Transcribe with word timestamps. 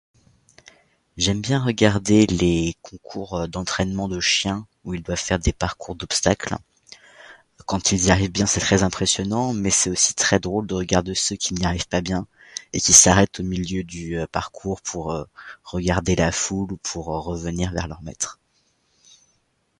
J’aime 1.17 1.41
bien 1.43 1.63
regarder 1.63 2.25
les 2.25 2.75
concours 2.81 3.47
d’entrainement 3.47 4.07
de 4.07 4.19
chiens 4.19 4.65
où 4.83 4.95
ils 4.95 5.03
doivent 5.03 5.19
faire 5.19 5.37
des 5.37 5.53
parcours 5.53 5.93
d’obstacles. 5.93 6.55
Quand 7.67 7.91
ils 7.91 8.05
y 8.07 8.09
arrivent 8.09 8.31
bien 8.31 8.47
c’est 8.47 8.61
très 8.61 8.81
impressionnant 8.81 9.53
mais 9.53 9.69
c’est 9.69 9.91
aussi 9.91 10.15
très 10.15 10.39
drôle 10.39 10.65
de 10.65 10.73
regarder 10.73 11.13
ceux 11.13 11.35
qui 11.35 11.53
n’y 11.53 11.65
arrivent 11.67 11.87
pas 11.87 12.01
bien 12.01 12.25
et 12.73 12.81
qui 12.81 12.93
s’arrêtent 12.93 13.41
au 13.41 13.43
milieu 13.43 13.83
du 13.83 14.17
parcours 14.31 14.81
pour 14.81 15.15
regarder 15.63 16.15
la 16.15 16.31
foule 16.31 16.71
ou 16.71 16.77
pour 16.77 17.05
revenir 17.05 17.71
vers 17.71 17.87
leur 17.87 18.01
maitre. 18.01 18.39